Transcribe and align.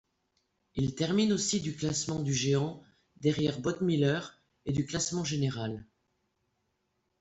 Il 0.73 0.95
termine 0.95 1.31
aussi 1.31 1.61
du 1.61 1.75
classement 1.75 2.17
du 2.23 2.33
géant 2.33 2.81
derrière 3.17 3.59
Bode 3.61 3.83
Miller 3.83 4.41
et 4.65 4.73
du 4.73 4.83
classement 4.87 5.23
général. 5.23 5.85